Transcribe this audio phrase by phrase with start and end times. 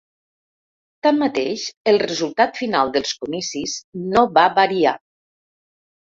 [1.07, 3.77] Tanmateix, el resultat final dels comicis
[4.15, 4.97] no va variar.